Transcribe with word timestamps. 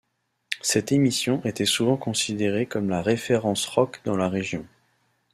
Cette 0.61 0.91
émission 0.91 1.45
était 1.45 1.67
souvent 1.67 1.95
considérée 1.95 2.65
comme 2.65 2.89
la 2.89 3.03
référence 3.03 3.67
rock 3.67 4.01
dans 4.03 4.17
la 4.17 4.29
région. 4.29 4.65